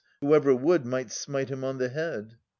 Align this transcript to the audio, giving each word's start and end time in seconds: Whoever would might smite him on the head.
Whoever 0.21 0.55
would 0.55 0.83
might 0.83 1.11
smite 1.11 1.49
him 1.49 1.63
on 1.63 1.77
the 1.77 1.89
head. 1.89 2.35